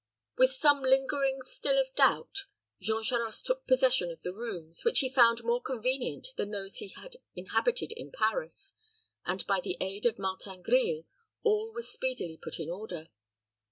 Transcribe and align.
With 0.35 0.51
some 0.51 0.81
lingering 0.81 1.43
still 1.43 1.77
of 1.79 1.93
doubt, 1.93 2.45
Jean 2.81 3.03
Charost 3.03 3.45
took 3.45 3.67
possession 3.67 4.09
of 4.09 4.23
the 4.23 4.33
rooms, 4.33 4.83
which 4.83 4.97
he 5.01 5.09
found 5.09 5.43
more 5.43 5.61
convenient 5.61 6.29
than 6.37 6.49
those 6.49 6.77
he 6.77 6.87
had 6.87 7.17
inhabited 7.35 7.91
in 7.91 8.11
Paris, 8.11 8.73
and, 9.27 9.45
by 9.45 9.59
the 9.59 9.77
aid 9.79 10.07
of 10.07 10.17
Martin 10.17 10.63
Grille, 10.63 11.03
all 11.43 11.71
was 11.71 11.87
speedily 11.93 12.37
put 12.41 12.59
in 12.59 12.67
order. 12.71 13.09